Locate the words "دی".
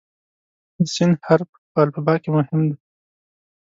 2.69-2.77